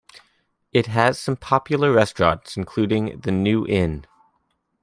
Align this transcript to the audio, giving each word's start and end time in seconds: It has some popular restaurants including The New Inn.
It 0.73 0.87
has 0.87 1.19
some 1.19 1.35
popular 1.35 1.91
restaurants 1.91 2.57
including 2.57 3.19
The 3.19 3.29
New 3.31 3.67
Inn. 3.67 4.07